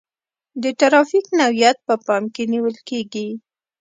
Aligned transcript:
د 0.63 0.65
ترافیک 0.79 1.25
نوعیت 1.39 1.77
په 1.87 1.95
پام 2.05 2.23
کې 2.33 2.43
نیول 2.53 2.77
کیږي 2.89 3.27